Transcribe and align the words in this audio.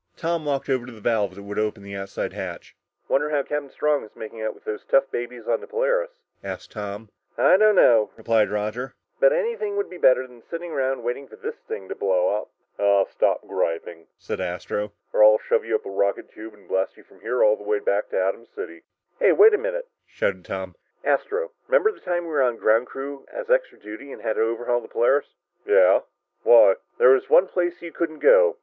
Tom 0.17 0.45
walked 0.45 0.67
over 0.67 0.87
to 0.87 0.91
the 0.91 0.99
valve 0.99 1.35
that 1.35 1.43
would 1.43 1.59
open 1.59 1.83
the 1.83 1.93
outside 1.95 2.33
hatch. 2.33 2.75
"Wonder 3.07 3.29
how 3.29 3.43
Captain 3.43 3.69
Strong 3.69 4.03
is 4.03 4.15
making 4.15 4.41
out 4.41 4.55
with 4.55 4.63
those 4.63 4.83
tough 4.83 5.03
babies 5.11 5.47
on 5.47 5.61
the 5.61 5.67
Polaris?" 5.67 6.09
asked 6.43 6.71
Tom. 6.71 7.09
"I 7.37 7.55
don't 7.55 7.75
know," 7.75 8.09
replied 8.17 8.49
Roger, 8.49 8.95
"but 9.19 9.31
anything 9.31 9.75
would 9.77 9.91
be 9.91 9.99
better 9.99 10.25
than 10.25 10.41
sitting 10.41 10.71
around 10.71 11.03
waiting 11.03 11.27
for 11.27 11.35
this 11.35 11.57
thing 11.67 11.87
to 11.87 11.93
blow 11.93 12.29
up!" 12.29 12.49
"Ah 12.79 13.03
stop 13.11 13.47
griping," 13.47 14.07
said 14.17 14.41
Astro, 14.41 14.91
"or 15.13 15.23
I'll 15.23 15.37
shove 15.37 15.63
you 15.65 15.75
up 15.75 15.85
a 15.85 15.91
rocket 15.91 16.31
tube 16.31 16.55
and 16.55 16.67
blast 16.67 16.97
you 16.97 17.03
from 17.03 17.21
here 17.21 17.43
all 17.43 17.55
the 17.55 17.61
way 17.61 17.77
back 17.77 18.09
to 18.09 18.19
Atom 18.19 18.47
City!" 18.55 18.81
"Hey, 19.19 19.31
wait 19.33 19.53
a 19.53 19.57
minute!" 19.59 19.87
shouted 20.07 20.43
Tom. 20.45 20.73
"Astro, 21.03 21.51
remember 21.67 21.91
the 21.91 21.99
time 21.99 22.23
we 22.23 22.31
were 22.31 22.41
on 22.41 22.55
the 22.55 22.59
ground 22.59 22.87
crew 22.87 23.27
as 23.31 23.51
extra 23.51 23.77
duty 23.77 24.11
and 24.11 24.17
we 24.17 24.23
had 24.23 24.37
to 24.37 24.41
overhaul 24.41 24.81
the 24.81 24.87
Polaris?" 24.87 25.35
"Yeah, 25.63 25.99
why?" 26.41 26.77
"There 26.97 27.09
was 27.11 27.29
one 27.29 27.45
place 27.45 27.83
you 27.83 27.91
couldn't 27.91 28.17
go. 28.17 28.57